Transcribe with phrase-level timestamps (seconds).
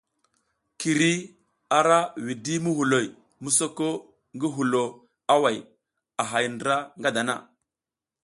[0.79, 1.13] Kiri
[1.77, 3.07] ara widi muhuloy
[3.41, 3.87] mi soka
[4.35, 4.83] ngi hulo
[5.35, 5.57] away
[6.21, 7.35] a hay ndra nga dana.